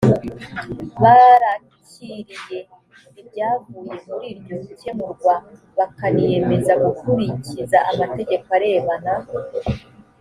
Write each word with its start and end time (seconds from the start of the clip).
barakiriye 1.01 2.59
ibyavuye 3.21 3.93
muri 4.07 4.27
iryo 4.33 4.55
kemurwa 4.79 5.33
bakaniyemeza 5.77 6.73
gukurikiza 6.83 7.77
amategeko 7.91 8.47
arebana 8.57 9.13